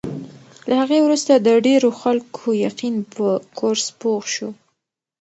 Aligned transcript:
له 0.67 0.73
هغې 0.81 0.99
وروسته 1.05 1.33
د 1.35 1.47
ډېرو 1.67 1.89
خلکو 2.01 2.45
یقین 2.65 2.95
په 3.13 3.25
کورس 3.59 3.85
پوخ 3.99 4.21
شو. 4.35 4.49